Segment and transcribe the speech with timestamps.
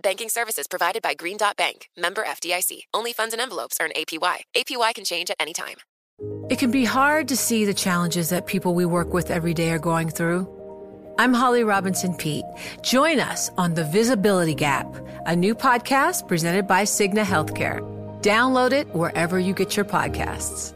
[0.00, 2.80] Banking services provided by Green Dot Bank, member FDIC.
[2.92, 4.38] Only funds and envelopes earn APY.
[4.54, 5.76] APY can change at any time.
[6.50, 9.70] It can be hard to see the challenges that people we work with every day
[9.70, 10.52] are going through.
[11.18, 12.44] I'm Holly Robinson Pete.
[12.82, 14.86] Join us on The Visibility Gap,
[15.24, 17.80] a new podcast presented by Cigna Healthcare.
[18.20, 20.75] Download it wherever you get your podcasts.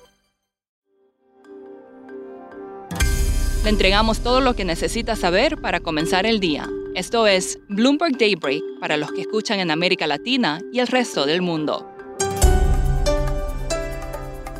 [3.63, 6.67] Le entregamos todo lo que necesita saber para comenzar el día.
[6.95, 11.43] Esto es Bloomberg Daybreak para los que escuchan en América Latina y el resto del
[11.43, 11.87] mundo.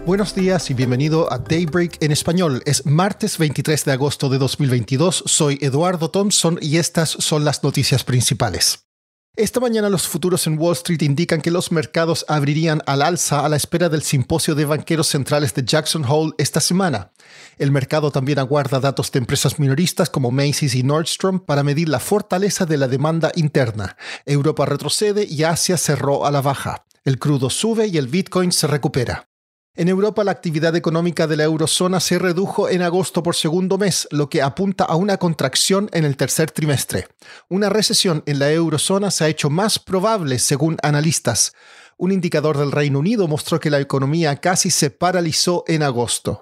[0.06, 2.62] Buenos días y bienvenido a Daybreak en español.
[2.66, 5.24] Es martes 23 de agosto de 2022.
[5.26, 8.91] Soy Eduardo Thompson y estas son las noticias principales.
[9.38, 13.48] Esta mañana los futuros en Wall Street indican que los mercados abrirían al alza a
[13.48, 17.14] la espera del simposio de banqueros centrales de Jackson Hole esta semana.
[17.58, 22.02] El mercado también aguarda datos de empresas minoristas como Macy's y Nordstrom para medir la
[22.02, 23.96] fortaleza de la demanda interna.
[24.26, 26.84] Europa retrocede y Asia cerró a la baja.
[27.06, 29.31] El crudo sube y el Bitcoin se recupera.
[29.74, 34.06] En Europa la actividad económica de la eurozona se redujo en agosto por segundo mes,
[34.12, 37.08] lo que apunta a una contracción en el tercer trimestre.
[37.48, 41.54] Una recesión en la eurozona se ha hecho más probable según analistas.
[41.98, 46.42] Un indicador del Reino Unido mostró que la economía casi se paralizó en agosto.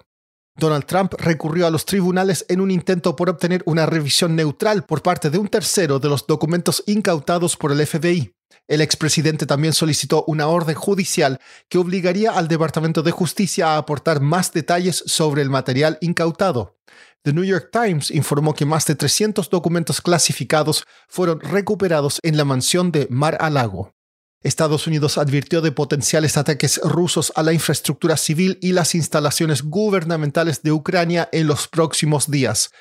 [0.56, 5.03] Donald Trump recurrió a los tribunales en un intento por obtener una revisión neutral por
[5.03, 8.34] parte de un tercero de los documentos incautados por el FBI.
[8.69, 14.22] El expresidente también solicitó una orden judicial que obligaría al Departamento de Justicia a aportar
[14.22, 16.78] más detalles sobre el material incautado.
[17.24, 22.46] The New York Times informó que más de 300 documentos clasificados fueron recuperados en la
[22.46, 23.96] mansión de Mar-a-Lago.
[24.41, 30.63] Estados Unidos advirtió de potenciales ataques rusos a la infraestructura civil y las instalaciones gubernamentales
[30.63, 32.72] de Ucrania en los próximos días.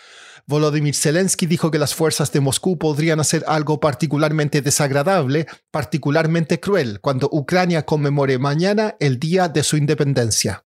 [0.46, 7.00] Volodymyr Zelensky dijo que las fuerzas de Moscú podrían hacer algo particularmente desagradable, particularmente cruel,
[7.00, 10.64] cuando Ucrania conmemore mañana el día de su independencia.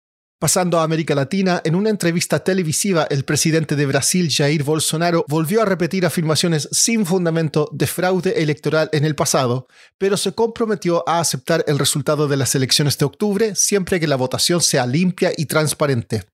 [0.44, 5.62] Pasando a América Latina, en una entrevista televisiva, el presidente de Brasil, Jair Bolsonaro, volvió
[5.62, 11.18] a repetir afirmaciones sin fundamento de fraude electoral en el pasado, pero se comprometió a
[11.18, 15.46] aceptar el resultado de las elecciones de octubre siempre que la votación sea limpia y
[15.46, 16.24] transparente.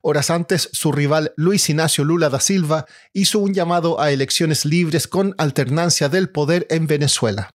[0.00, 5.06] Horas antes, su rival Luis Ignacio Lula da Silva hizo un llamado a elecciones libres
[5.06, 7.50] con alternancia del poder en Venezuela.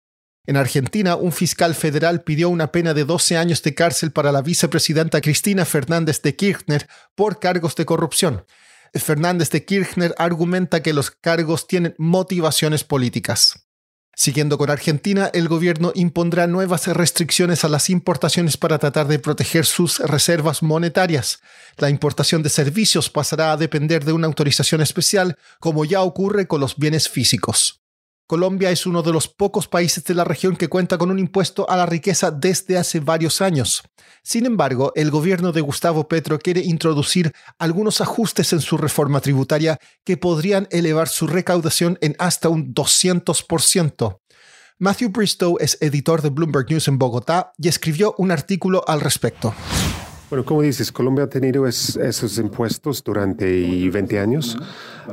[0.45, 4.41] En Argentina, un fiscal federal pidió una pena de 12 años de cárcel para la
[4.41, 8.45] vicepresidenta Cristina Fernández de Kirchner por cargos de corrupción.
[8.93, 13.67] Fernández de Kirchner argumenta que los cargos tienen motivaciones políticas.
[14.15, 19.65] Siguiendo con Argentina, el gobierno impondrá nuevas restricciones a las importaciones para tratar de proteger
[19.65, 21.39] sus reservas monetarias.
[21.77, 26.59] La importación de servicios pasará a depender de una autorización especial, como ya ocurre con
[26.59, 27.82] los bienes físicos.
[28.33, 31.69] Colombia es uno de los pocos países de la región que cuenta con un impuesto
[31.69, 33.83] a la riqueza desde hace varios años.
[34.23, 39.77] Sin embargo, el gobierno de Gustavo Petro quiere introducir algunos ajustes en su reforma tributaria
[40.03, 44.17] que podrían elevar su recaudación en hasta un 200%.
[44.79, 49.53] Matthew Bristow es editor de Bloomberg News en Bogotá y escribió un artículo al respecto.
[50.31, 53.45] Bueno, como dices, Colombia ha tenido esos impuestos durante
[53.91, 54.57] 20 años.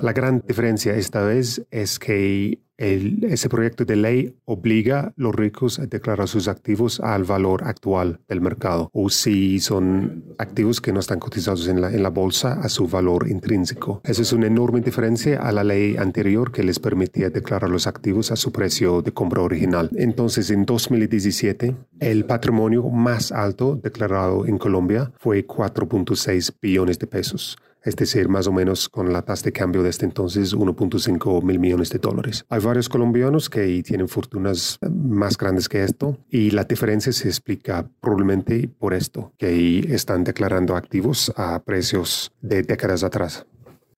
[0.00, 5.78] La gran diferencia esta vez es que ese proyecto de ley obliga a los ricos
[5.78, 11.00] a declarar sus activos al valor actual del mercado o si son activos que no
[11.00, 14.00] están cotizados en la, en la bolsa a su valor intrínseco.
[14.04, 18.30] Esa es una enorme diferencia a la ley anterior que les permitía declarar los activos
[18.32, 19.90] a su precio de compra original.
[19.96, 27.56] Entonces, en 2017, el patrimonio más alto declarado en Colombia fue 4.6 billones de pesos
[27.82, 31.58] es decir, más o menos con la tasa de cambio de este entonces 1.5 mil
[31.58, 32.44] millones de dólares.
[32.48, 37.88] Hay varios colombianos que tienen fortunas más grandes que esto y la diferencia se explica
[38.00, 43.46] probablemente por esto, que están declarando activos a precios de décadas atrás.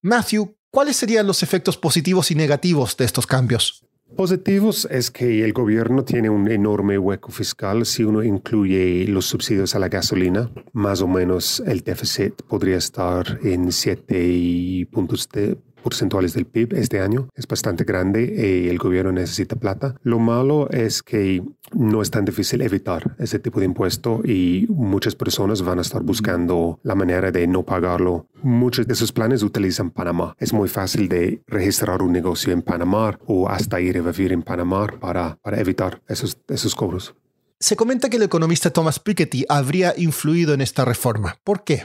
[0.00, 3.84] Matthew, ¿cuáles serían los efectos positivos y negativos de estos cambios?
[4.16, 9.74] Positivos es que el gobierno tiene un enorme hueco fiscal si uno incluye los subsidios
[9.74, 10.50] a la gasolina.
[10.72, 17.00] Más o menos el déficit podría estar en 7 puntos de porcentuales del PIB este
[17.00, 17.28] año.
[17.34, 19.96] Es bastante grande y el gobierno necesita plata.
[20.02, 21.42] Lo malo es que
[21.74, 26.02] no es tan difícil evitar ese tipo de impuesto y muchas personas van a estar
[26.02, 28.28] buscando la manera de no pagarlo.
[28.42, 30.34] Muchos de esos planes utilizan Panamá.
[30.38, 34.42] Es muy fácil de registrar un negocio en Panamá o hasta ir a vivir en
[34.42, 37.14] Panamá para, para evitar esos, esos cobros.
[37.60, 41.36] Se comenta que el economista Thomas Piketty habría influido en esta reforma.
[41.44, 41.84] ¿Por qué?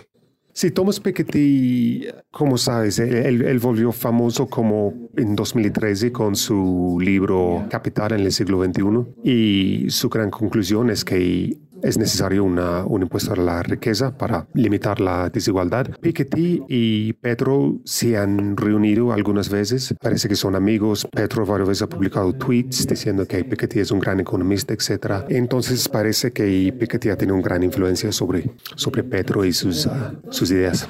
[0.57, 8.13] Sí, Thomas Piketty, como sabes, él, volvió famoso como en 2013 con su libro Capital
[8.13, 13.33] en el siglo XXI y su gran conclusión es que es necesario una, un impuesto
[13.33, 15.87] a la riqueza para limitar la desigualdad.
[16.01, 19.93] Piketty y Petro se han reunido algunas veces.
[20.01, 21.07] Parece que son amigos.
[21.11, 25.25] Petro varias veces ha publicado tweets diciendo que Piketty es un gran economista, etc.
[25.29, 29.91] Entonces parece que Piketty ha tenido una gran influencia sobre, sobre Petro y sus, uh,
[30.29, 30.87] sus ideas.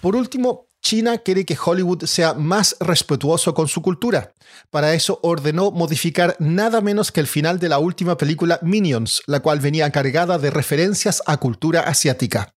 [0.00, 4.32] Por último, China quiere que Hollywood sea más respetuoso con su cultura.
[4.70, 9.40] Para eso ordenó modificar nada menos que el final de la última película Minions, la
[9.40, 12.54] cual venía cargada de referencias a cultura asiática.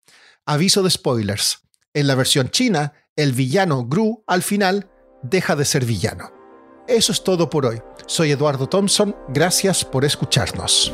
[0.46, 1.62] Aviso de spoilers.
[1.96, 4.92] En la versión china, el villano Gru al final
[5.24, 6.32] deja de ser villano.
[6.88, 7.82] Eso es todo por hoy.
[8.06, 10.94] Soy Eduardo Thompson, gracias por escucharnos.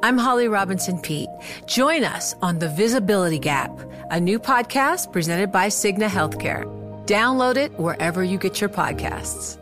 [0.00, 1.28] I'm Holly Robinson Pete.
[1.66, 3.72] Join us on The Visibility Gap,
[4.10, 6.64] a new podcast presented by Cigna Healthcare.
[7.06, 9.58] Download it wherever you get your podcasts.